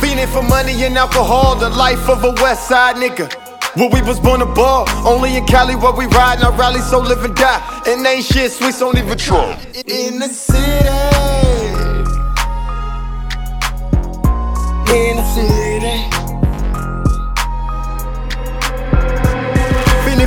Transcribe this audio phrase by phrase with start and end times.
[0.00, 3.32] Fiending for money and alcohol, the life of a West Side nigga.
[3.76, 6.98] Where we was born to ball, only in Cali where we ride, our rally, so
[6.98, 7.82] live and die.
[7.86, 9.52] And ain't shit, sweets don't even try.
[9.86, 11.15] In the city,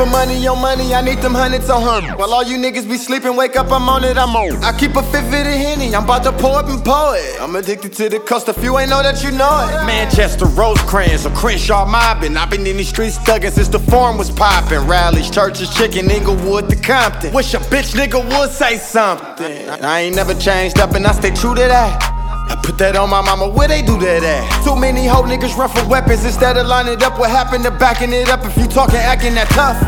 [0.00, 2.16] for money on money, I need them hundreds on her.
[2.16, 4.56] While all you niggas be sleeping, wake up, I'm on it, I'm on.
[4.64, 7.40] I keep a fifth of the Henny, I'm about to pour up and pour it.
[7.40, 9.84] I'm addicted to the coast, if you ain't know that, you know it.
[9.84, 12.36] Manchester, Rosecrans, or Crenshaw mobbing.
[12.36, 14.86] I've been in these streets thugging since the forum was popping.
[14.86, 17.34] Rally's, Church's, chicken, Inglewood to Compton.
[17.34, 19.68] Wish a bitch nigga would say something.
[19.68, 22.09] I ain't never changed up and I stay true to that.
[22.50, 24.42] I put that on my mama, where they do that at?
[24.66, 27.16] Too many hoe niggas run for weapons instead of lining it up.
[27.16, 29.78] What happened to backing it up if you talking acting that tough?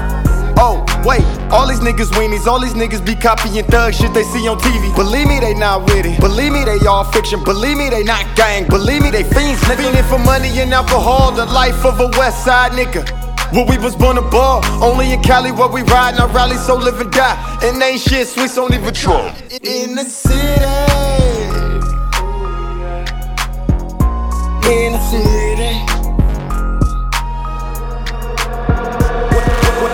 [0.55, 4.47] Oh, wait, all these niggas weenies, all these niggas be copying thug shit they see
[4.47, 4.95] on TV.
[4.95, 6.21] Believe me, they not with it.
[6.21, 7.43] Believe me, they all fiction.
[7.43, 8.69] Believe me, they not gang.
[8.69, 9.59] Believe me, they fiends.
[9.67, 13.03] Fiending for money and alcohol, the life of a West Side nigga.
[13.51, 16.77] Where we was born to ball, only in Cali where we ride, our rally, so
[16.77, 17.59] live and die.
[17.65, 18.95] And ain't shit, sweets don't even.
[19.67, 20.92] In the city.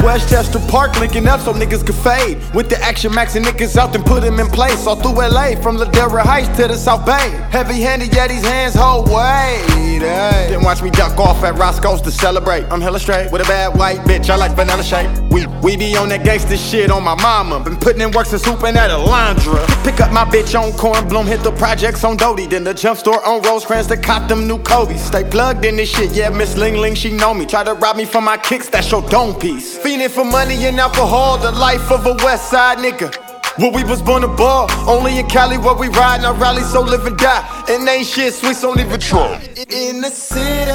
[0.09, 2.39] Westchester Park linking up so niggas could fade.
[2.55, 4.87] With the action maxing niggas out and put them in place.
[4.87, 7.28] All through LA, from Ladera Heights to the South Bay.
[7.50, 9.98] Heavy handed, yeah, these hands hold weight.
[10.00, 12.65] Then watch me duck off at Roscoe's to celebrate.
[12.70, 15.11] I'm hella straight with a bad white bitch, I like vanilla shake.
[15.31, 17.61] We, we be on that gangsta shit on my mama.
[17.61, 19.67] Been putting in work since hooping at Alondra.
[19.84, 22.47] Pick up my bitch on Kornblum, hit the projects on Doty.
[22.47, 25.03] Then the jump store on Rosecrans to cop them new Kobe's.
[25.03, 27.45] Stay plugged in this shit, yeah, Miss Ling Ling, she know me.
[27.45, 29.77] Try to rob me for my kicks, that's your dome piece.
[29.98, 33.12] Fiending for money and alcohol, the life of a West Side nigga.
[33.59, 36.82] Where we was born to ball, only in Cali where we ride, our rally, so
[36.82, 37.64] live and die.
[37.69, 39.42] And ain't shit, sweets don't even try.
[39.56, 40.70] In the city.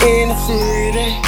[0.00, 1.27] In the city.